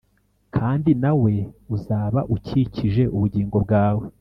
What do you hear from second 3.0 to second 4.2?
ubugingo bwawe.